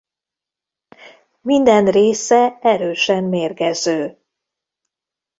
[1.41, 4.17] Minden része erősen mérgező.